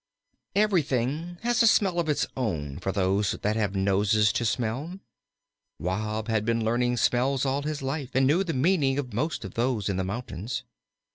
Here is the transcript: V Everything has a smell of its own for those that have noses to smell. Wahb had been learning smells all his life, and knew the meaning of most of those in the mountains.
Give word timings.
V 0.55 0.61
Everything 0.61 1.37
has 1.43 1.61
a 1.61 1.67
smell 1.67 1.99
of 1.99 2.09
its 2.09 2.25
own 2.35 2.79
for 2.79 2.91
those 2.91 3.33
that 3.43 3.55
have 3.55 3.75
noses 3.75 4.33
to 4.33 4.43
smell. 4.45 4.97
Wahb 5.77 6.27
had 6.27 6.43
been 6.43 6.65
learning 6.65 6.97
smells 6.97 7.45
all 7.45 7.61
his 7.61 7.83
life, 7.83 8.09
and 8.15 8.25
knew 8.25 8.43
the 8.43 8.51
meaning 8.53 8.97
of 8.97 9.13
most 9.13 9.45
of 9.45 9.53
those 9.53 9.89
in 9.89 9.97
the 9.97 10.03
mountains. 10.03 10.63